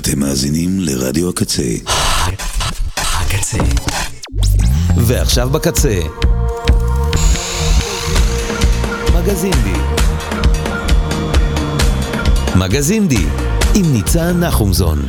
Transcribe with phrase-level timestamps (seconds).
[0.00, 1.62] אתם מאזינים לרדיו הקצה.
[2.96, 3.58] הקצה.
[4.96, 6.00] ועכשיו בקצה.
[9.14, 9.80] מגזין די.
[12.56, 13.26] מגזין די,
[13.74, 15.08] עם ניצן נחומזון.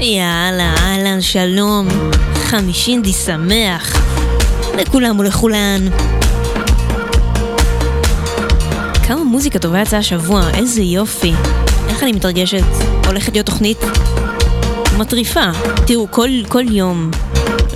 [0.00, 1.88] יאללה, אהלן, שלום.
[2.34, 4.14] חמישינדי שמח.
[4.78, 5.88] לכולם ולכולן.
[9.06, 11.32] כמה מוזיקה טובה יצאה השבוע, איזה יופי.
[11.88, 12.64] איך אני מתרגשת.
[13.06, 13.78] הולכת להיות תוכנית
[14.98, 15.50] מטריפה.
[15.86, 17.10] תראו, כל, כל יום,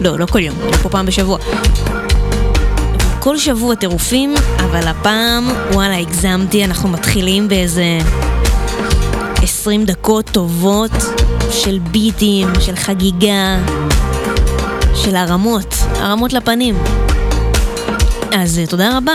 [0.01, 1.38] לא, לא כל יום, אני פה פעם בשבוע.
[3.21, 7.99] כל שבוע טירופים, אבל הפעם, וואלה, הגזמתי, אנחנו מתחילים באיזה
[9.43, 10.91] 20 דקות טובות
[11.51, 13.59] של ביטים, של חגיגה,
[15.10, 16.78] של הרמות, הרמות לפנים.
[18.32, 19.12] אז תודה רבה.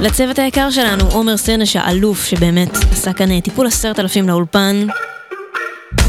[0.00, 4.86] לצוות היקר שלנו, עומר סנש האלוף, שבאמת עשה כאן טיפול עשרת אלפים לאולפן.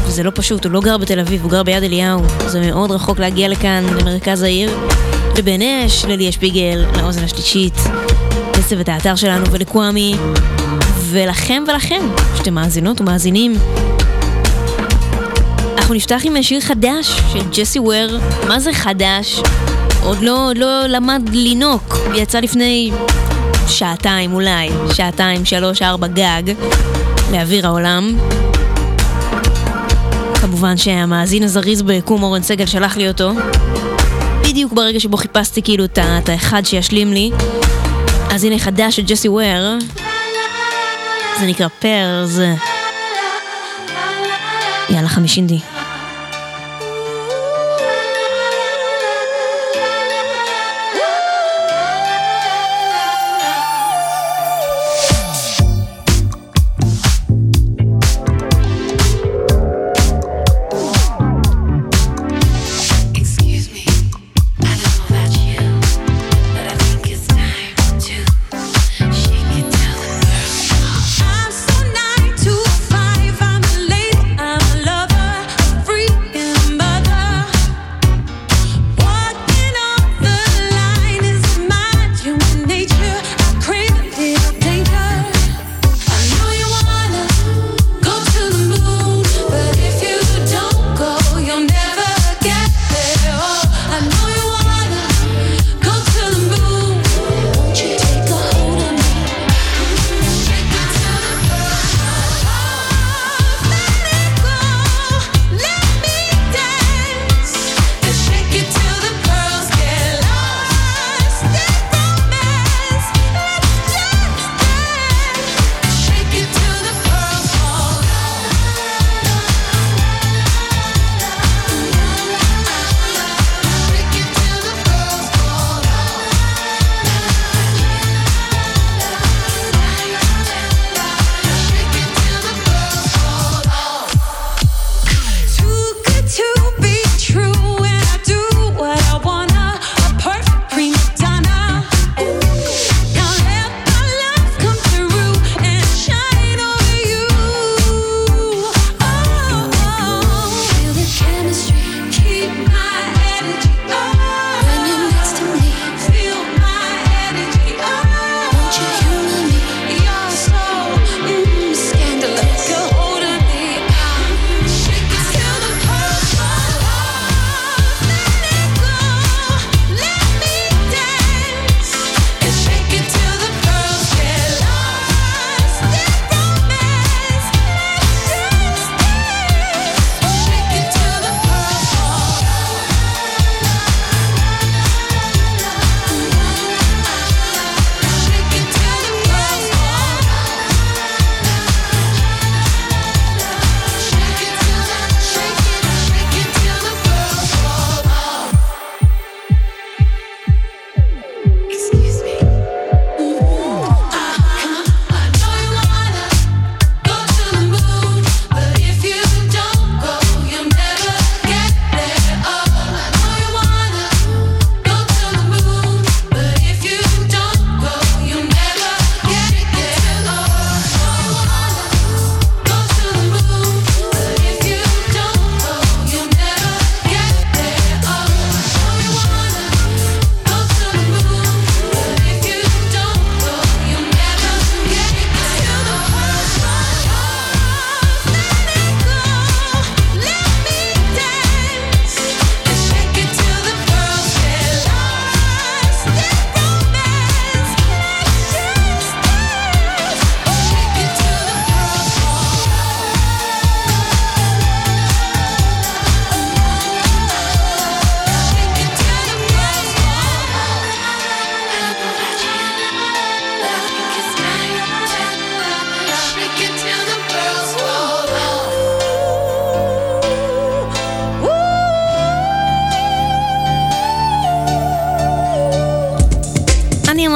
[0.06, 2.22] וזה לא פשוט, הוא לא גר בתל אביב, הוא גר ביד אליהו.
[2.46, 4.78] זה מאוד רחוק להגיע לכאן, למרכז העיר.
[5.38, 7.74] לבן אש, לליה שפיגל, לאוזן השלישית,
[8.58, 10.14] לצוות האתר שלנו ולקוואמי,
[11.10, 13.54] ולכם ולכם, שאתם מאזינות ומאזינים.
[15.76, 19.40] אנחנו נפתח עם שיר חדש של ג'סי וויר, מה זה חדש?
[20.02, 22.90] עוד לא, עוד לא למד לינוק, יצא לפני
[23.68, 26.42] שעתיים אולי, שעתיים, שלוש, ארבע גג,
[27.32, 28.18] לאוויר העולם.
[30.40, 33.32] כמובן שהמאזין הזריז ביקום אורן סגל שלח לי אותו.
[34.42, 37.30] בדיוק ברגע שבו חיפשתי כאילו את האחד שישלים לי.
[38.30, 39.78] אז הנה חדש של ג'סי וויר.
[41.40, 42.38] זה נקרא פרס.
[44.90, 45.60] יאללה חמישינדי.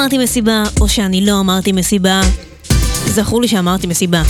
[0.00, 2.20] אמרתי מסיבה, או שאני לא אמרתי מסיבה.
[3.06, 4.23] זכור לי שאמרתי מסיבה.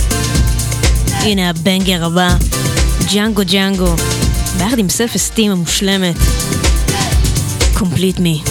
[1.07, 2.35] הנה הבנגר הבא,
[3.13, 3.95] ג'אנגו ג'אנגו,
[4.57, 6.15] ביחד עם סלף אסטים המושלמת.
[7.75, 8.50] Complete me.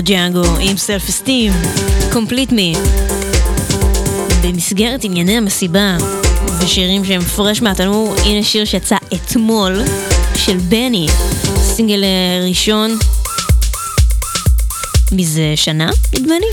[0.00, 1.52] Django Django עם Self Esteem,
[2.12, 2.74] Complete Me.
[4.42, 5.96] במסגרת ענייני המסיבה
[6.60, 9.82] ושירים שהם fresh מהתנור, הנה שיר שיצא אתמול
[10.36, 11.06] של BENEE,
[11.56, 12.98] סינגל אה, ראשון
[15.12, 16.46] מזה שנה, נדמה לי.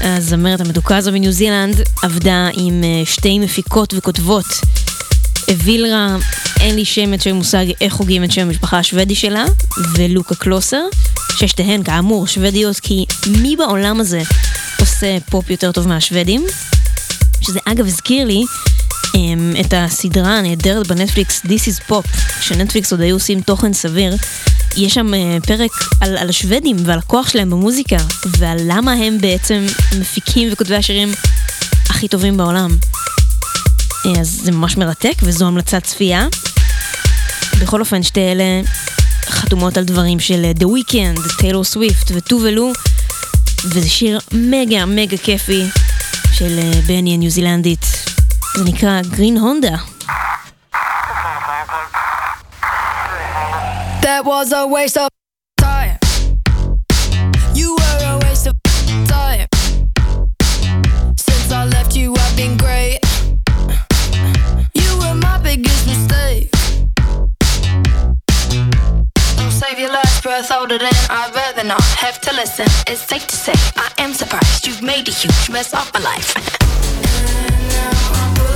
[0.00, 4.46] הזמרת המתוקה הזו מניו זילנד עבדה עם אה, שתי מפיקות וכותבות.
[5.52, 6.16] אבילרה,
[6.60, 9.44] אין לי שמץ של מושג איך הוגים את שם המשפחה השוודי שלה,
[9.94, 10.82] ולוקה קלוסר,
[11.36, 14.22] ששתיהן כאמור שוודיות, כי מי בעולם הזה
[14.80, 16.46] עושה פופ יותר טוב מהשוודים?
[17.40, 18.44] שזה אגב הזכיר לי
[19.06, 22.08] um, את הסדרה הנהדרת בנטפליקס This is Pop,
[22.40, 24.16] שנטפליקס עוד היו עושים תוכן סביר,
[24.76, 29.66] יש שם אה, פרק על, על השוודים ועל הכוח שלהם במוזיקה, ועל למה הם בעצם
[29.98, 31.12] מפיקים וכותבי השירים
[31.88, 32.76] הכי טובים בעולם.
[34.06, 36.26] אה, אז זה ממש מרתק, וזו המלצת צפייה.
[37.60, 38.44] בכל אופן, שתי אלה
[39.28, 42.72] חתומות על דברים של אה, The Weeknd, טיילור סוויפט וטו ולו,
[43.64, 45.62] וזה שיר מגה מגה כיפי
[46.32, 47.86] של בני הניו זילנדית.
[48.56, 49.76] זה נקרא גרין הונדה.
[54.02, 55.15] That was a waste of
[70.68, 72.66] than I'd rather not have to listen.
[72.88, 76.34] It's safe to say I am surprised you've made a huge mess of my life.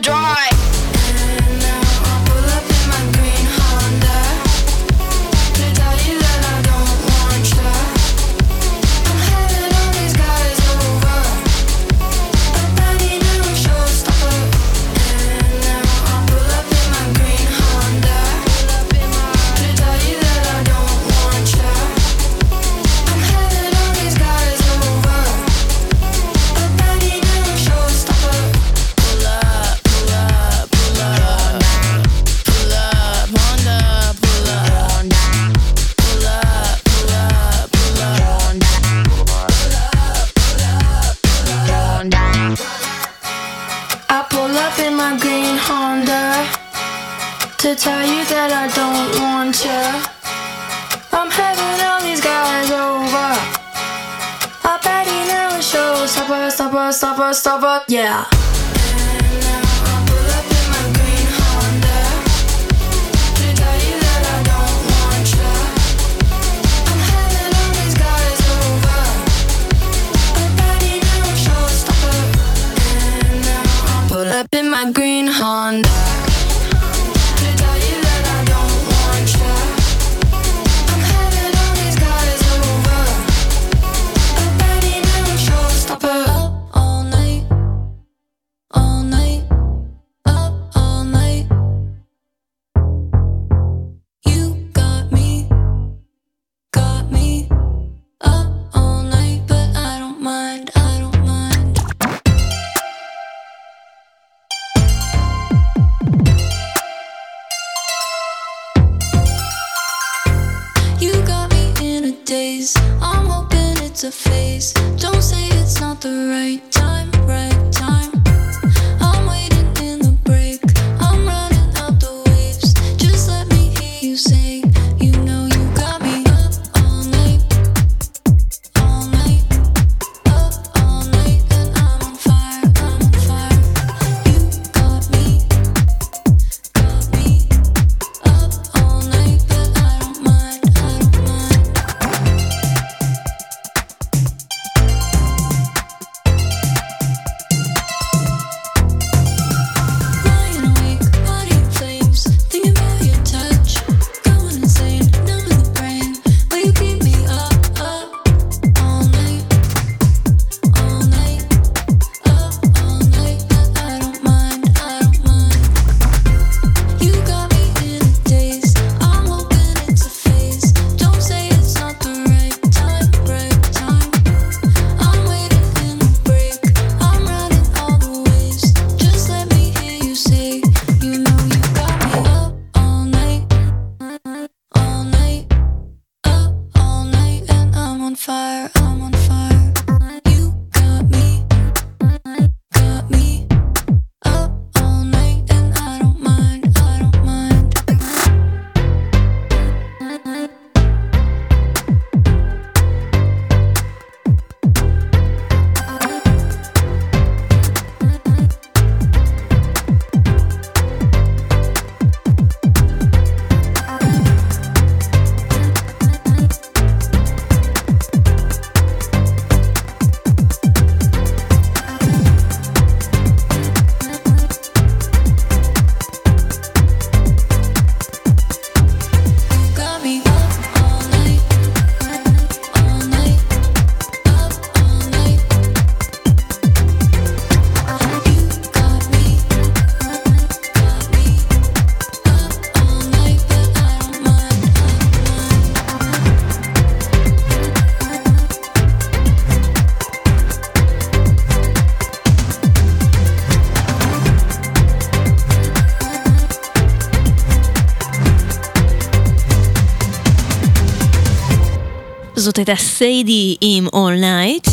[262.61, 264.71] הייתה Sadie עם All Night.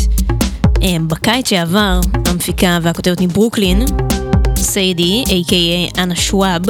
[1.07, 3.85] בקיץ שעבר, המפיקה והכותבת מברוקלין,
[4.55, 5.99] Sadie, a.k.a.
[6.01, 6.61] אנה שוואב,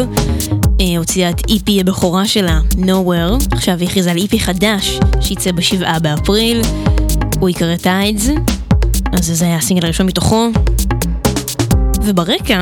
[0.97, 6.61] הוציאה את EP הבכורה שלה, Nowhere, עכשיו היא הכריזה על EP חדש, שייצא בשבעה באפריל,
[7.39, 8.29] הוא יקרא Tides,
[9.13, 10.47] אז זה היה הסינגל הראשון מתוכו.
[12.01, 12.61] וברקע,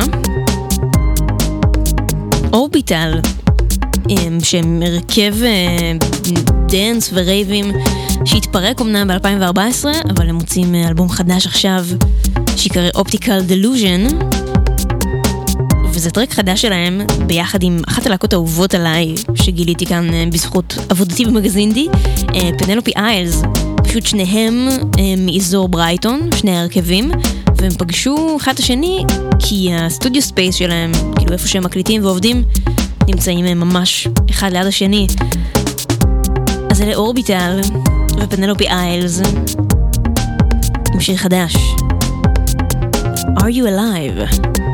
[2.53, 3.19] Orbital,
[4.43, 5.35] שהם הרכב
[6.67, 7.71] dance ורייבים
[8.25, 11.85] שהתפרק אמנם ב-2014, אבל הם מוצאים אלבום חדש עכשיו,
[12.55, 14.07] שיקרא Optical Delusion.
[15.91, 21.87] וזה track חדש שלהם, ביחד עם אחת הלהקות האהובות עליי, שגיליתי כאן בזכות עבודתי במגזינדי,
[22.57, 23.41] Penelope Isles.
[23.83, 24.67] פשוט שניהם
[25.17, 27.11] מאזור ברייטון, שני הרכבים,
[27.55, 29.03] והם פגשו אחד את השני
[29.39, 32.43] כי ה studio space שלהם, כאילו איפה שהם מקליטים ועובדים,
[33.07, 35.07] נמצאים ממש אחד ליד השני.
[36.71, 37.59] אז אלה אורביטל
[38.19, 39.21] ופנלופי איילס
[40.93, 41.55] עם שיר חדש.
[43.39, 44.66] Are you alive?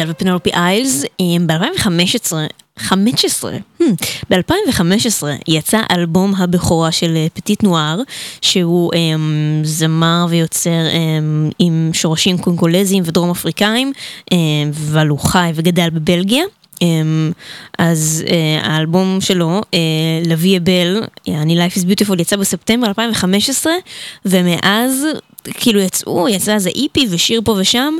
[0.00, 1.04] אורביטל ופנלופי איילס,
[1.46, 2.32] ב-2015,
[2.78, 3.56] 15,
[4.30, 8.00] ב-2015 יצא אלבום הבכורה של פטיט נואר,
[8.42, 8.96] שהוא um,
[9.62, 13.92] זמר ויוצר um, עם שורשים קונגולזיים ודרום אפריקאים,
[14.30, 14.34] um,
[14.72, 16.44] אבל הוא חי וגדל בבלגיה.
[16.74, 16.82] Um,
[17.78, 18.30] אז uh,
[18.66, 19.60] האלבום שלו,
[20.26, 23.72] לוי בל, אני Life is Beautiful, יצא בספטמבר 2015,
[24.24, 25.06] ומאז
[25.44, 27.94] כאילו יצאו, יצא איזה EP ושיר פה ושם.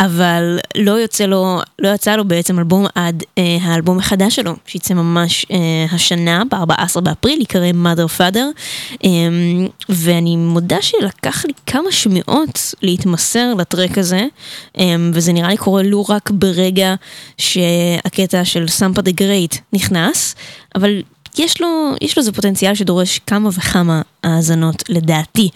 [0.00, 4.94] אבל לא יוצא לו, לא יצא לו בעצם אלבום עד אה, האלבום החדש שלו, שיצא
[4.94, 5.56] ממש אה,
[5.92, 8.44] השנה, ב-14 באפריל, ייקרא mother father,
[9.04, 9.08] אה,
[9.88, 14.26] ואני מודה שלקח לי כמה שמיעות להתמסר ל track הזה,
[14.78, 16.94] אה, וזה נראה לי קורה לו רק ברגע
[17.38, 20.34] שהקטע של Sampa the Great נכנס,
[20.74, 21.02] אבל
[21.38, 25.48] יש לו, יש לו איזה פוטנציאל שדורש כמה וכמה האזנות לדעתי.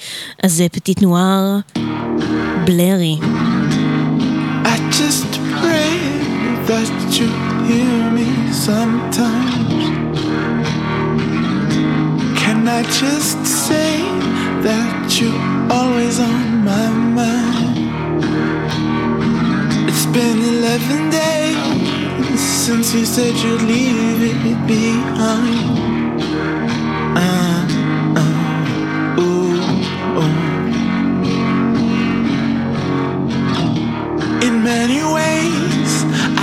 [0.42, 1.58] אז זה פטיט נואר
[2.64, 3.16] בלרי.
[4.64, 5.26] I just
[5.60, 5.98] pray
[6.68, 7.28] that you
[7.66, 10.20] hear me sometimes.
[12.38, 14.00] Can I just say
[14.62, 17.78] that you're always on my mind?
[19.88, 26.22] It's been 11 days since you said you'd leave it behind.
[27.18, 28.42] Uh, uh.
[34.76, 35.92] Many ways,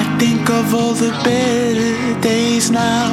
[0.02, 3.08] I think of all the better days now.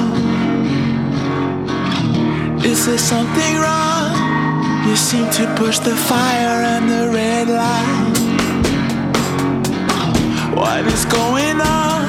[2.70, 4.08] Is there something wrong?
[4.86, 8.16] You seem to push the fire and the red light.
[10.58, 12.02] What is going on?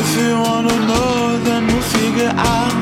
[0.00, 1.12] If you wanna know,
[1.46, 2.75] then we'll figure out.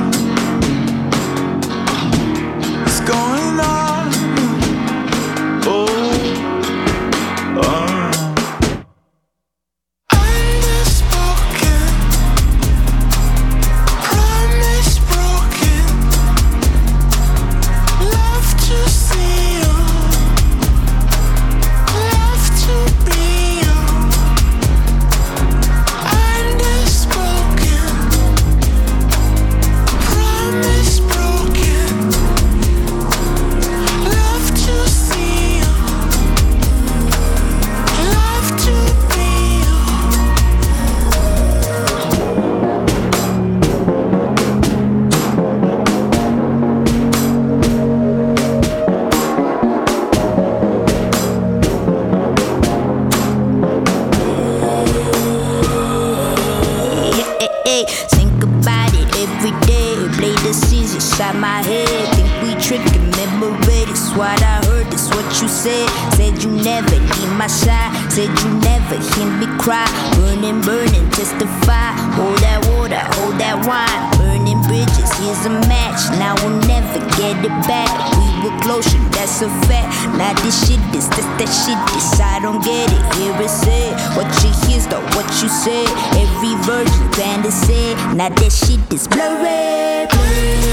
[61.14, 61.86] Inside my head.
[62.16, 63.86] Think we tricking memory.
[63.86, 64.90] It's what I heard.
[64.92, 65.86] It's what you said.
[66.18, 67.94] Said you never leave my side.
[68.10, 69.86] Said you never hear me cry.
[70.18, 71.94] Burning, burning, testify.
[72.18, 74.02] Hold that water, hold that wine.
[74.18, 75.10] Burning bridges.
[75.22, 76.02] Here's a match.
[76.18, 77.94] Now we'll never get it back.
[78.18, 79.94] We were closer, that's a fact.
[80.18, 82.10] Now this shit is this that shit is.
[82.18, 83.02] I don't get it.
[83.14, 83.94] Here it said.
[84.18, 85.86] What you hear's though, what you said.
[86.18, 87.94] Every virgin fantasy.
[88.18, 89.84] Now that shit is blurry.
[90.14, 90.63] Unspoken,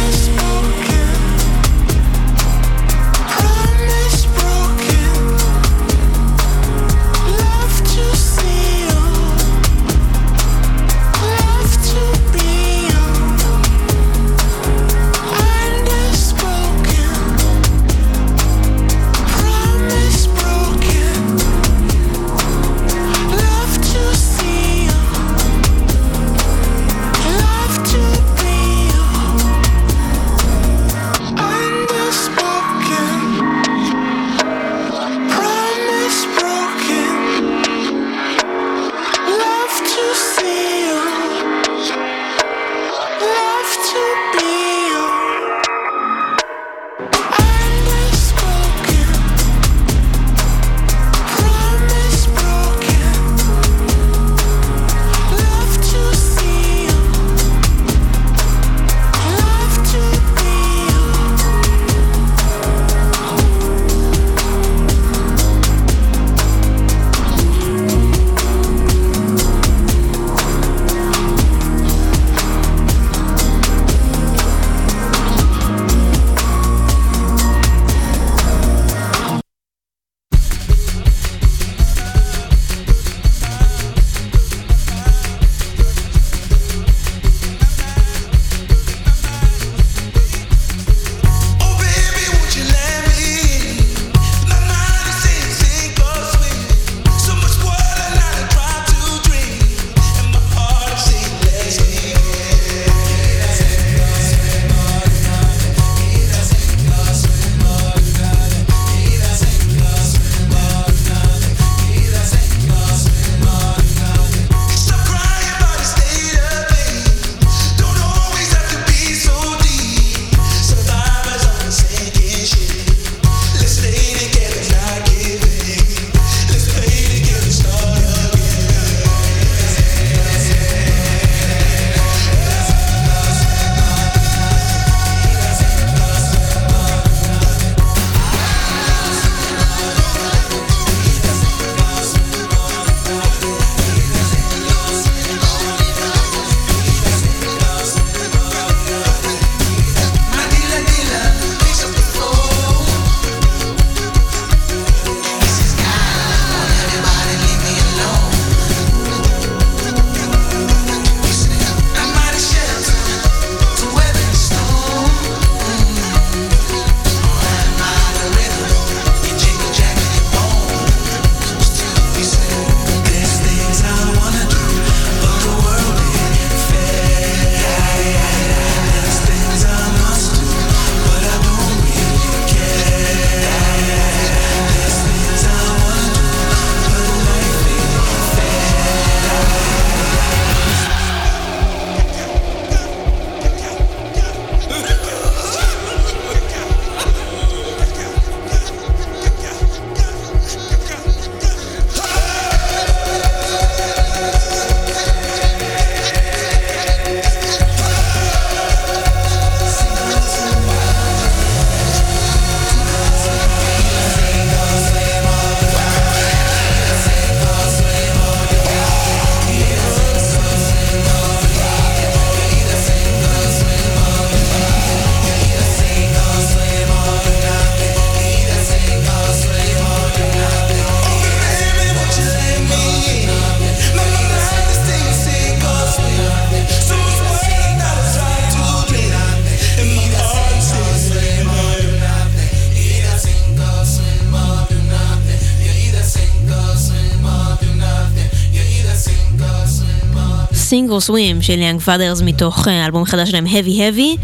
[250.92, 254.20] Sink or Swim של Young Fathers מתוך אה, האלבום החדש שלהם Heavy Heavy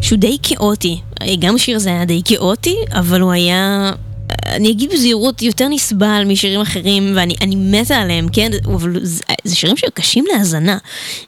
[0.00, 1.00] שהוא די כאוטי,
[1.38, 3.92] גם השיר הזה היה די כאוטי, אבל הוא היה
[4.56, 8.50] אני אגיד בזהירות, יותר נסבל משירים אחרים, ואני מתה עליהם, כן?
[8.64, 10.78] אבל זה, זה שירים שקשים להאזנה,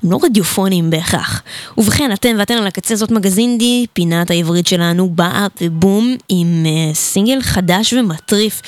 [0.02, 1.42] הם לא רדיופונים בהכרח.
[1.78, 6.94] ובכן, אתם ואתן על הקצה זאת מגזין די, פינת העברית שלנו באה ובום, עם uh,
[6.94, 8.62] סינגל חדש ומטריף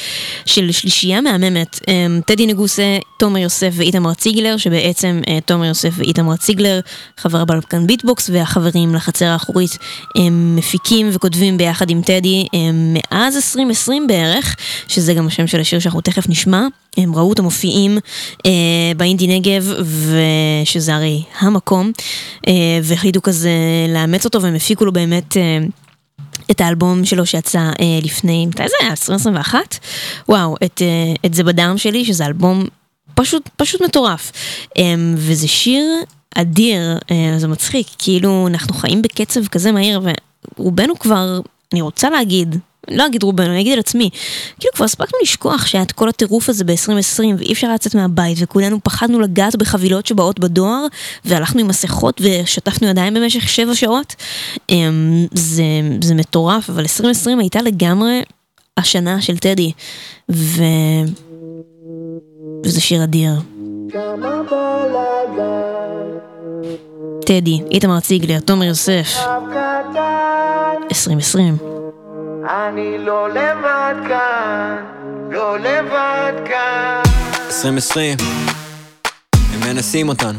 [0.46, 6.36] של שלישייה מהממת, um, טדי נגוסה, תומר יוסף ואיתמר ציגלר, שבעצם uh, תומר יוסף ואיתמר
[6.36, 6.80] ציגלר,
[7.16, 9.78] חבר בלפקן ביטבוקס, והחברים לחצר האחורית,
[10.16, 14.43] הם מפיקים וכותבים ביחד עם טדי הם מאז 2020 בערך.
[14.44, 14.56] בערך,
[14.88, 16.66] שזה גם השם של השיר שאנחנו תכף נשמע.
[16.96, 17.98] הם ראו אותם מופיעים
[18.46, 18.50] אה,
[18.96, 19.72] באינדי נגב,
[20.64, 21.92] ושזה הרי המקום,
[22.48, 22.52] אה,
[22.82, 23.50] והחליטו כזה
[23.88, 25.36] לאמץ אותו, והם הפיקו לו באמת...
[25.36, 25.58] אה,
[26.50, 28.90] את האלבום שלו שיצא אה, לפני, מתי זה היה?
[28.90, 29.58] 2021?
[30.28, 32.64] וואו, את, אה, את זה בדם שלי, שזה אלבום
[33.14, 34.32] פשוט, פשוט מטורף.
[34.78, 35.84] אה, וזה שיר
[36.34, 40.00] אדיר, אה, זה מצחיק, כאילו אנחנו חיים בקצב כזה מהיר,
[40.58, 41.40] ורובנו כבר,
[41.72, 42.56] אני רוצה להגיד,
[42.88, 44.10] לא אגיד רובנו, אני אגיד על עצמי,
[44.60, 48.78] כאילו כבר הספקנו לשכוח שהיה את כל הטירוף הזה ב-2020 ואי אפשר לצאת מהבית וכולנו
[48.84, 50.86] פחדנו לגעת בחבילות שבאות בדואר
[51.24, 54.14] והלכנו עם מסכות ושטפנו ידיים במשך שבע שעות.
[54.70, 55.62] אמ, זה,
[56.02, 58.22] זה מטורף, אבל 2020 הייתה לגמרי
[58.76, 59.72] השנה של טדי,
[60.30, 60.62] ו...
[62.64, 63.32] וזה שיר אדיר.
[67.26, 69.16] טדי, איתמר ציגלר, תומר יוסף,
[70.90, 71.73] 2020
[72.48, 74.84] אני לא לבד כאן,
[75.30, 77.02] לא לבד כאן.
[77.46, 78.16] 2020,
[79.52, 80.38] הם מנסים אותנו.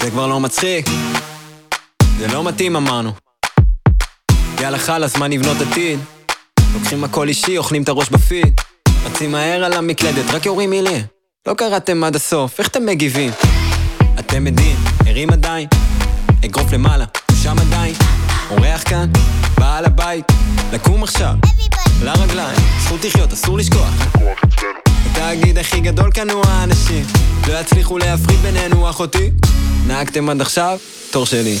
[0.00, 0.86] זה כבר לא מצחיק,
[2.18, 3.12] זה לא מתאים אמרנו.
[4.60, 5.98] יאללה חלאס, מה נבנות עתיד?
[6.74, 8.60] לוקחים הכל אישי, אוכלים את הראש בפיד.
[9.04, 11.04] רצים מהר על המקלדת, רק יורים מילים.
[11.48, 13.30] לא קראתם עד הסוף, איך אתם מגיבים?
[14.18, 15.68] אתם עדים, ערים עדיין,
[16.44, 17.04] אגרוף למעלה,
[17.42, 17.94] שם עדיין.
[18.50, 19.10] אורח כאן,
[19.58, 20.32] בעל הבית,
[20.72, 21.34] לקום עכשיו,
[22.02, 23.90] לרגליים, זכות לחיות, אסור לשכוח.
[25.10, 27.04] התאגיד הכי גדול כאן הוא האנשים,
[27.48, 29.30] לא יצליחו להפריד בינינו אחותי.
[29.86, 30.78] נהגתם עד עכשיו,
[31.10, 31.58] תור שלי.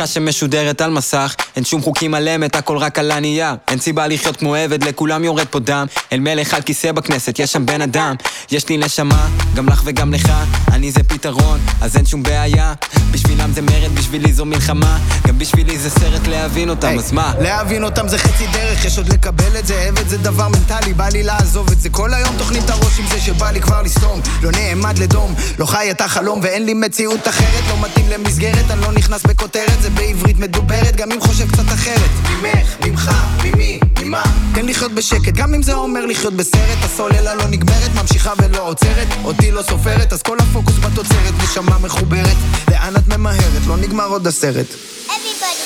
[0.00, 1.34] 'מהפכה שמשודרת על מסך.
[1.56, 3.54] אין שום חוקים על אמת, הכל רק על הנייר.
[3.68, 5.86] אין סיבה לחיות כמו עבד, לכולם יורד פה דם.
[6.12, 8.14] אל מלך על כיסא בכנסת, יש שם בן אדם.
[8.50, 10.32] יש לי נשמה, גם לך וגם לך
[10.72, 12.74] אני זה פתרון, אז אין שום בעיה.
[13.10, 14.98] בשבילם זה מרד, בשבילי זו מלחמה.
[15.26, 17.32] גם בשבילי זה סרט להבין אותם, hey, אז מה?
[17.40, 19.80] להבין אותם זה חצי דרך, יש עוד לקבל את זה.
[19.80, 21.88] עבד זה דבר מנטלי, בא לי לעזוב את זה.
[21.90, 24.20] כל היום תוכנית הראש עם זה שבא לי כבר לסתום.
[24.42, 27.64] לא נעמד לדום, לא חי את החלום ואין לי מציאות אחרת.
[27.68, 32.10] לא מתאים למסגרת, אני לא נכנס בכותרת זה בעברית מדוברת, גם אם חושב קצת אחרת.
[32.30, 33.10] ממך, ממך,
[33.44, 34.22] ממי, ממה?
[34.54, 36.78] תן לחיות בשקט, גם אם זה אומר לחיות בסרט.
[36.82, 39.08] הסוללה לא נגמרת, ממשיכה ולא עוצרת.
[39.24, 42.36] אותי לא סופרת, אז כל הפוקוס בתוצרת, נשמה מחוברת.
[42.70, 43.66] לאן את ממהרת?
[43.66, 44.66] לא נגמר עוד הסרט.
[45.08, 45.59] Everybody.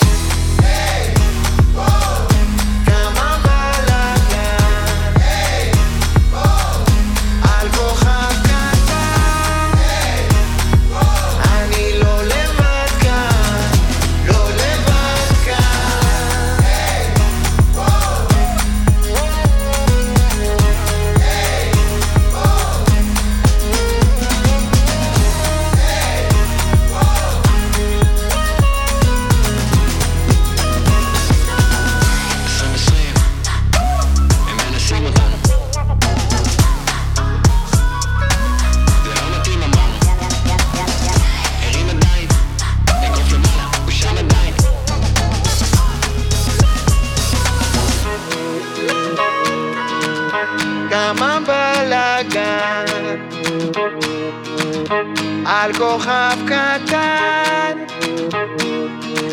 [55.46, 57.78] על כוכב קטן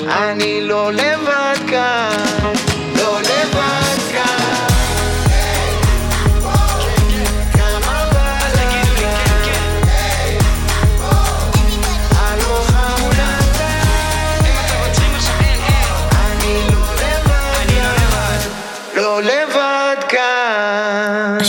[0.07, 2.53] אני לא לבד כאן,
[2.97, 3.90] לא לבד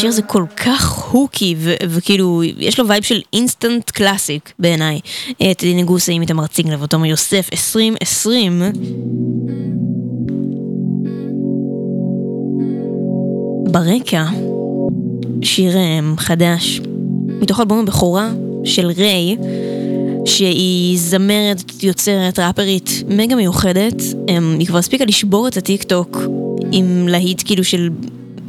[0.02, 1.54] השיר הזה כל כך hooky,
[1.88, 5.00] וכאילו, יש לו vibe של instant classic בעיניי.
[5.30, 8.62] טדי נגוסה עם איתמר ציגלר ותומר יוסף, 2020.
[13.70, 14.24] ברקע,
[15.42, 15.72] שיר
[16.16, 16.80] חדש
[17.40, 18.30] מתוך אלבום הבכורה
[18.64, 19.36] של RAYE,
[20.24, 24.02] שהיא זמרת, יוצרת, ראפרית מגה מיוחדת.
[24.28, 26.18] אמ, היא כבר הספיקה לשבור את הטיק טוק
[26.72, 27.90] עם להיט כאילו של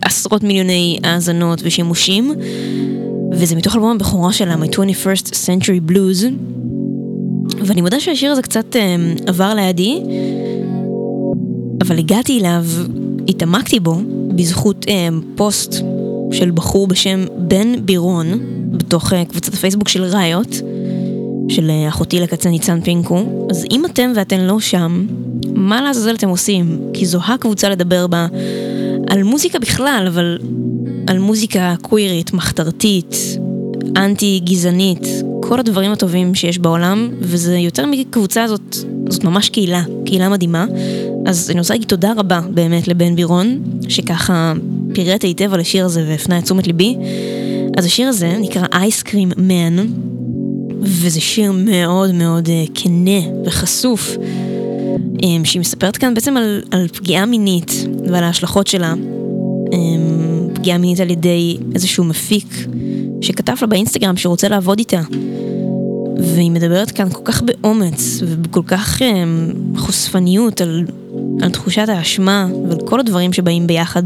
[0.06, 2.34] עשרות מיליוני האזנות ושימושים.
[3.32, 6.26] וזה מתוך אלבום הבכורה שלה, My 21st Century Blues.
[7.66, 10.02] ואני מודה שהשיר הזה קצת um, עבר לידי,
[11.82, 12.66] אבל הגעתי אליו,
[13.28, 13.96] התעמקתי בו,
[14.36, 15.76] בזכות um, פוסט
[16.32, 18.28] של בחור בשם בן בירון,
[18.72, 20.62] בתוך uh, קבוצת הפייסבוק של ראיות,
[21.50, 23.48] של uh, אחותי לקצה ניצן פינקו.
[23.50, 25.06] אז אם אתם ואתן לא שם,
[25.56, 26.80] מה לעזאזל אתם עושים?
[26.94, 28.28] כי זו הקבוצה לדבר בה
[29.14, 30.38] על מוזיקה בכלל, אבל
[31.08, 33.16] על מוזיקה קווירית, מחתרתית,
[33.98, 35.08] אנטי גזענית,
[35.42, 38.76] כל הדברים הטובים שיש בעולם, וזה יותר מקבוצה הזאת,
[39.10, 40.66] זאת ממש קהילה, קהילה מדהימה.
[41.26, 44.54] אז אני רוצה להגיד תודה רבה באמת לבן בירון, שככה
[44.94, 46.96] פירט היטב על השיר הזה והפנה את תשומת ליבי.
[47.78, 49.86] אז השיר הזה נקרא אייסקרים מן,
[50.82, 54.18] וזה שיר מאוד מאוד uh, כנה וחשוף,
[55.44, 57.72] שהיא מספרת כאן בעצם על, על פגיעה מינית
[58.08, 58.94] ועל ההשלכות שלה.
[58.94, 62.48] Um, פגיעה מינית על ידי איזשהו מפיק
[63.22, 65.02] שכתב לה באינסטגרם שרוצה לעבוד איתה.
[66.18, 70.86] והיא מדברת כאן כל כך באומץ ובכל כך um, חושפניות על,
[71.42, 74.04] על תחושת האשמה ועל כל הדברים שבאים ביחד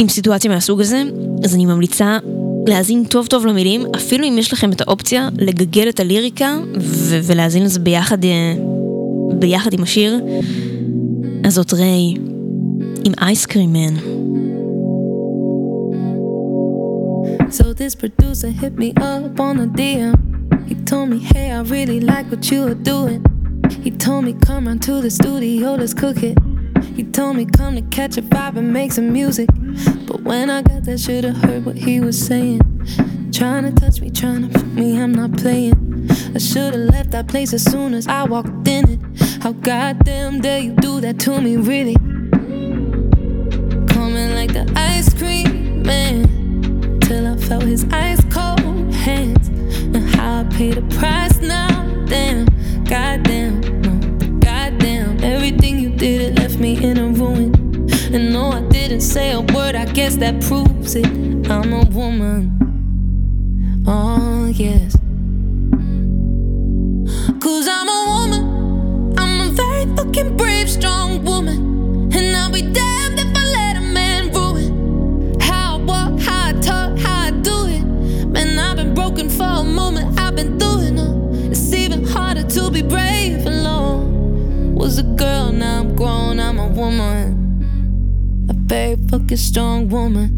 [0.00, 1.02] עם סיטואציה מהסוג הזה,
[1.44, 2.18] אז אני ממליצה
[2.66, 7.62] להאזין טוב טוב למילים, אפילו אם יש לכם את האופציה לגגל את הליריקה ו- ולהאזין
[7.62, 8.54] לזה ביחד, אה,
[9.39, 10.21] ביחד עם השיר.
[11.43, 12.13] אז זאת ריי
[13.05, 13.95] עם אייסקרים מן.
[17.49, 20.15] So this producer hit me up on a DM.
[20.67, 23.21] He told me, hey, I really like what you are doing.
[23.85, 26.37] He told me, come round to the studio, let's cook it.
[26.97, 29.49] He told me, come to catch a vibe and make some music.
[30.07, 32.61] But when I got there, should've heard what he was saying.
[33.31, 35.88] Trying to touch me, trying to put me, I'm not playing.
[36.34, 39.00] I should've left that place as soon as I walked in it.
[39.42, 41.94] How goddamn dare you do that to me, really?
[43.94, 50.40] Coming like the ice cream man till I felt his ice cold hands and how
[50.40, 51.68] I paid the price now.
[52.06, 52.46] Damn,
[52.84, 55.22] goddamn, no, goddamn.
[55.24, 57.54] Everything you did it left me in a ruin.
[58.12, 59.76] And no, I didn't say a word.
[59.76, 61.06] I guess that proves it.
[61.50, 62.56] I'm a woman.
[63.86, 64.99] Oh yes.
[70.12, 72.10] Fucking brave, strong woman.
[72.12, 76.52] And I'll be damned if I let a man ruin how I walk, how I
[76.60, 77.82] talk, how I do it.
[78.26, 81.30] Man, I've been broken for a moment, I've been through it now.
[81.50, 84.74] It's even harder to be brave alone.
[84.74, 88.46] Was a girl, now I'm grown, I'm a woman.
[88.48, 90.36] A very fucking strong woman.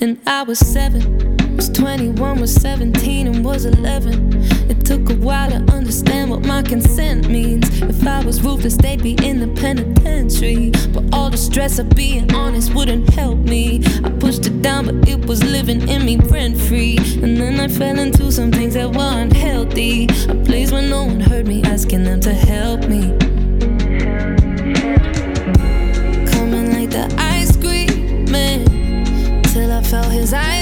[0.00, 4.32] And I was seven, was 21, was 17, and was 11.
[4.70, 7.82] It took a while to understand what my consent means.
[7.82, 10.70] If I was ruthless, they'd be in the penitentiary.
[10.92, 13.82] But all the stress of being honest wouldn't help me.
[14.04, 16.98] I pushed it down, but it was living in me rent free.
[17.22, 20.06] And then I fell into some things that weren't healthy.
[20.28, 23.16] A place where no one heard me, asking them to help me.
[26.32, 30.61] Coming like the ice cream man till I felt his ice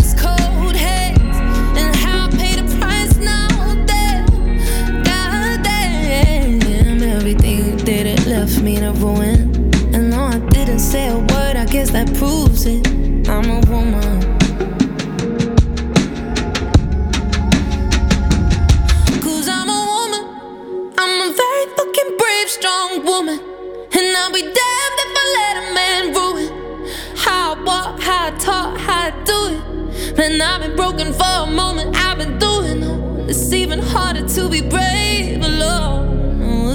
[8.62, 9.54] me a ruin.
[9.94, 11.56] And no, I didn't say a word.
[11.56, 12.86] I guess that proves it.
[13.28, 14.20] I'm a woman.
[19.22, 20.92] Cause I'm a woman.
[20.98, 23.38] I'm a very fucking brave, strong woman.
[23.92, 26.60] And I'll be damned if I let a man ruin
[27.16, 30.16] how I walk, how I talk, how I do it.
[30.16, 33.30] Man, I've been broken for a moment, I've been doing it.
[33.30, 35.99] It's even harder to be brave alone.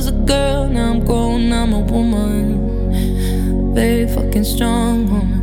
[0.05, 3.73] Was a girl, now I'm grown, I'm a woman.
[3.73, 5.34] Very fucking strong woman.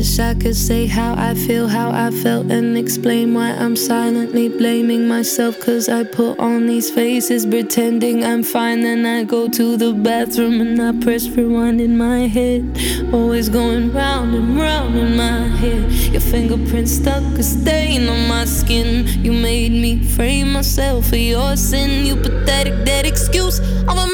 [0.00, 3.76] I wish I could say how I feel, how I felt, and explain why I'm
[3.76, 5.60] silently blaming myself.
[5.60, 8.80] Cause I put on these faces pretending I'm fine.
[8.80, 12.78] Then I go to the bathroom and I press rewind in my head.
[13.12, 15.92] Always going round and round in my head.
[16.12, 19.06] Your fingerprints stuck a stain on my skin.
[19.22, 22.06] You made me frame myself for your sin.
[22.06, 24.06] You pathetic, dead excuse of a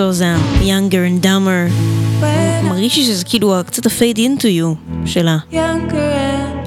[0.00, 1.72] סוזה, Younger and Dumber.
[2.62, 5.38] מרגיש לי שזה כאילו קצת ה-fade into you שלה.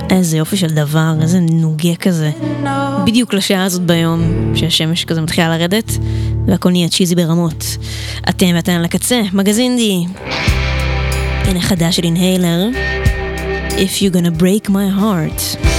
[0.10, 2.32] איזה יופי של דבר, איזה נוגה כזה.
[3.06, 4.22] בדיוק לשעה הזאת ביום,
[4.56, 5.92] שהשמש כזה מתחילה לרדת,
[6.48, 7.78] והכל נהיה צ'יזי ברמות.
[8.30, 10.06] אתם ואתן על הקצה, מגזין די.
[11.46, 12.68] הנה חדש של אינהיילר.
[13.70, 15.73] If you gonna break my heart.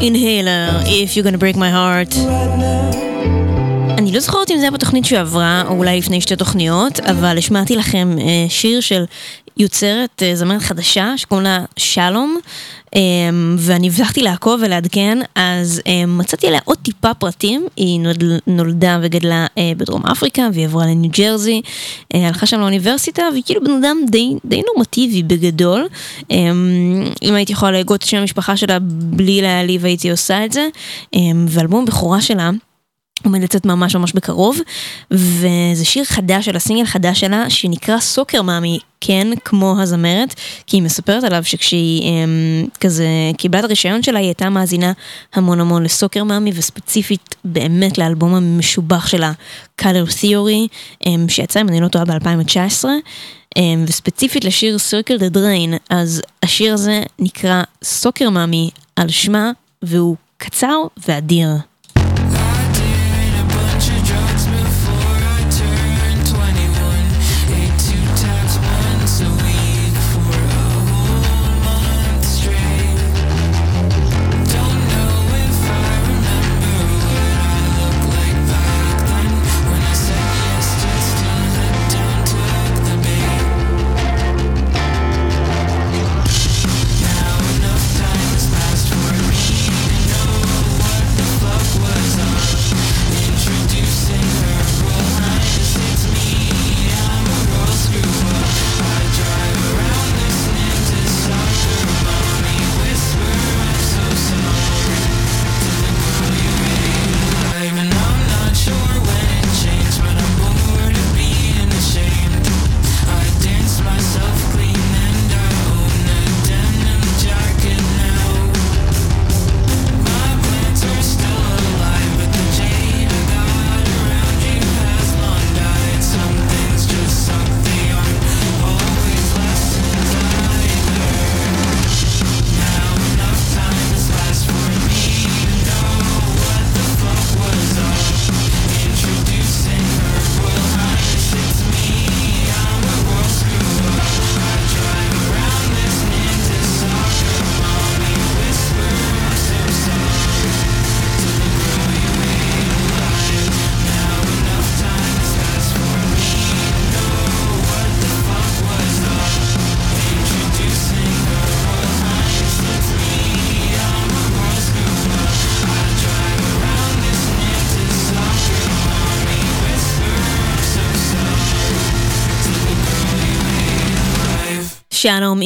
[0.00, 2.14] Inhaler, If You're Gonna Break My Heart.
[3.98, 7.76] אני לא זוכרת אם זה היה בתוכנית שעברה, או אולי לפני שתי תוכניות, אבל השמעתי
[7.76, 9.04] לכם אה, שיר של
[9.56, 12.38] יוצרת, אה, זמרת חדשה, שקוראים לה שלום,
[12.94, 13.00] אה,
[13.58, 20.06] ואני הבטחתי לעקוב ולעדכן, אז מצאתי עליה עוד טיפה פרטים, היא נולד, נולדה וגדלה בדרום
[20.06, 21.62] אפריקה, והיא עברה לניו ג'רזי,
[22.14, 25.88] הלכה שם לאוניברסיטה, והיא כאילו בן אדם די, די נורמטיבי בגדול.
[27.22, 30.68] אם הייתי יכולה להגות את שם המשפחה שלה בלי להעליב, הייתי עושה את זה,
[31.48, 32.50] ואלבום בכורה שלה,
[33.26, 34.58] עומד לצאת ממש ממש בקרוב,
[35.10, 40.34] וזה שיר חדש שלה, סינגל חדש שלה, שנקרא סוקר מאמי, כן, כמו הזמרת,
[40.66, 43.06] כי היא מספרת עליו שכשהיא אמ, כזה
[43.38, 44.92] קיבלה את הרישיון שלה, היא הייתה מאזינה
[45.34, 49.32] המון המון לסוקר מאמי, וספציפית באמת לאלבום המשובח שלה,
[49.80, 50.68] Color Theory,
[51.06, 52.84] אמ, שיצא, אם אני לא טועה, ב-2019.
[53.56, 59.50] אמ, וספציפית לשיר Circle the Drain, אז השיר הזה נקרא סוקר מאמי על שמה,
[59.82, 61.48] והוא קצר ואדיר.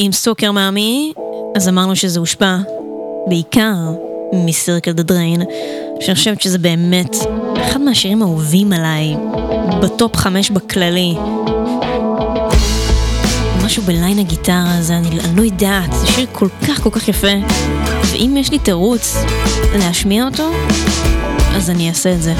[0.02, 1.12] עם סוקר מאמי,
[1.56, 2.56] אז אמרנו שזה הושפע
[3.26, 3.74] בעיקר
[4.32, 5.42] מסירקל דה דריין,
[6.00, 7.16] שאני חושבת שזה באמת
[7.56, 9.16] אחד מהשירים האהובים עליי,
[9.82, 11.14] בטופ חמש בכללי.
[13.64, 17.36] משהו בליין הגיטרה הזה, אני, אני לא יודעת, זה שיר כל כך כל כך יפה,
[18.12, 19.16] ואם יש לי תירוץ
[19.78, 20.50] להשמיע אותו,
[21.56, 22.34] אז אני אעשה את זה.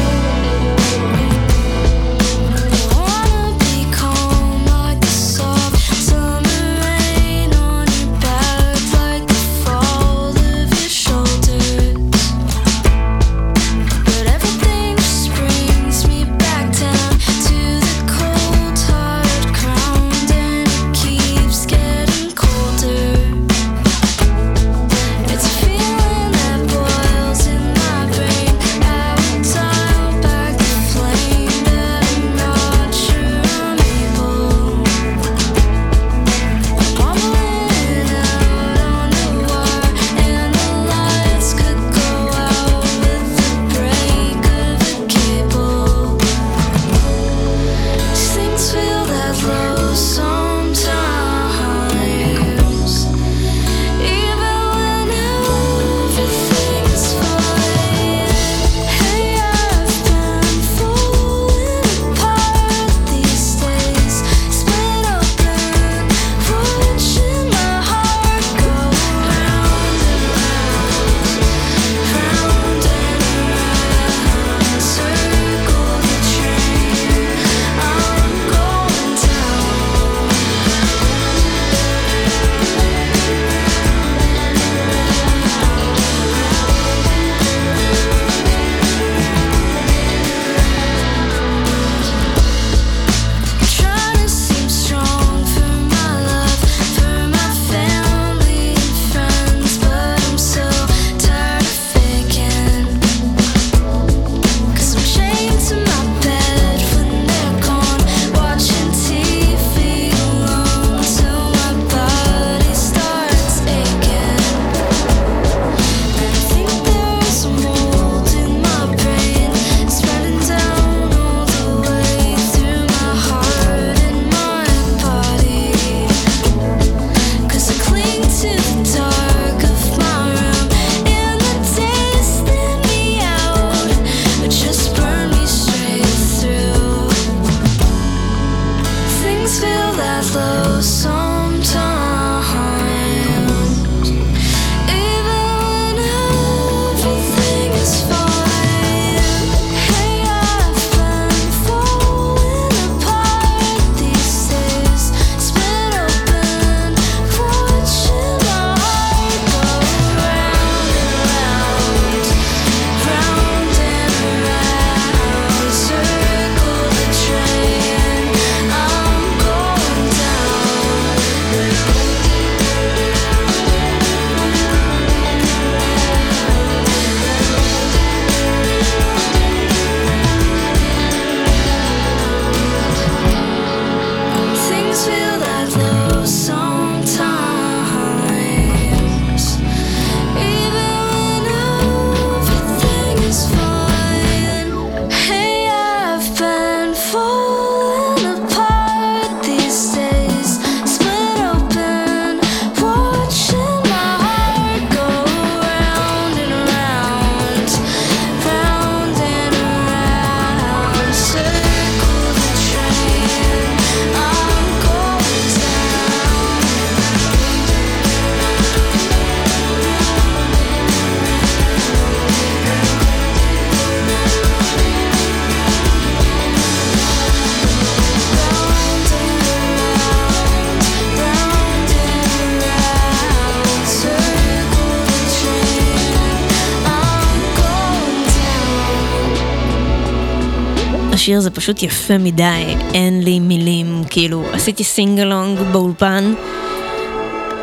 [241.41, 246.35] השיר הזה פשוט יפה מדי, אין לי מילים, כאילו, עשיתי singalong באולפן.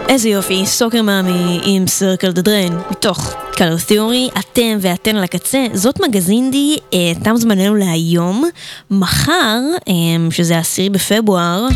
[0.09, 5.65] איזה יופי, Soccer Mommy עם Circle the Drain, מתוך Color Theory, אתם ואתן על הקצה,
[5.73, 8.49] זאת מגזינדי, אה, תם זמננו להיום.
[8.91, 9.93] מחר, אה,
[10.31, 11.67] שזה העשירי בפברואר,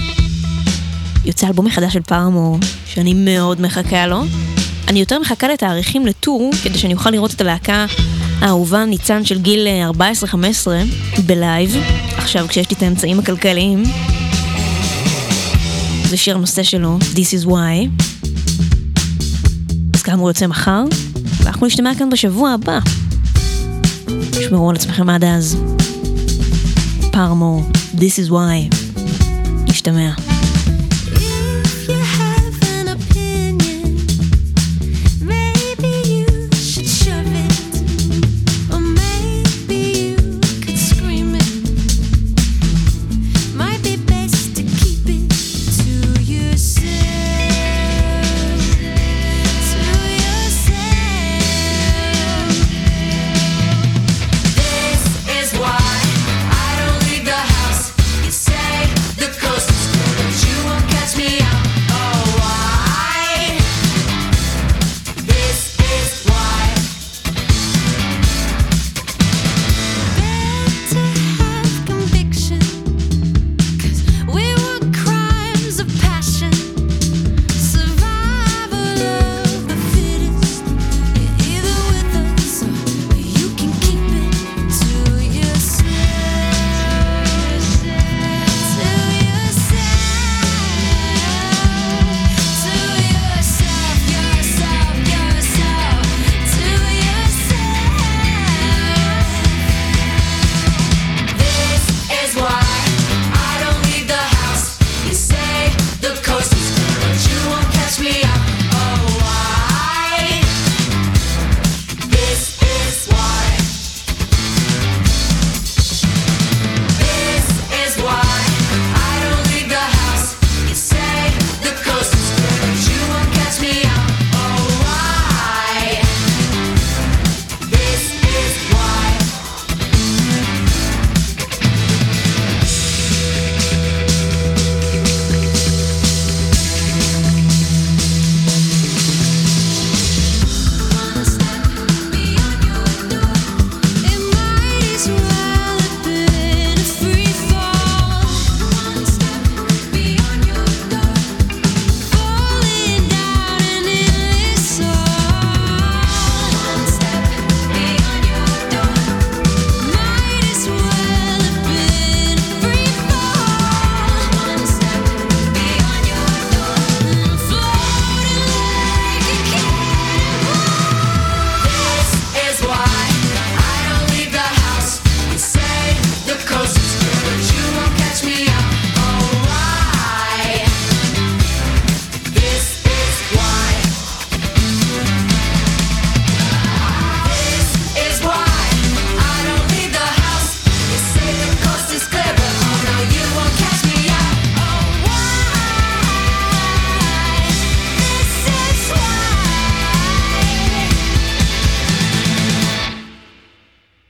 [1.25, 4.23] יוצא אלבום מחדש של Paramore, שאני מאוד מחכה לו.
[4.87, 7.85] אני יותר מחכה לתאריכים ל tour, כדי שאני אוכל לראות את הלהקה
[8.41, 10.67] האהובה ניצן של גיל 14-15
[11.25, 11.75] בלייב,
[12.17, 13.83] עכשיו כשיש לי את האמצעים הכלכליים.
[16.09, 18.05] זה שיר הנושא שלו, This is why.
[19.93, 20.83] אז כאמור יוצא מחר,
[21.43, 22.79] ואנחנו נשתמע כאן בשבוע הבא.
[24.31, 25.57] תשמרו על עצמכם עד אז.
[27.11, 27.63] פארמור,
[27.95, 28.75] This is why.
[29.67, 30.30] נשתמע.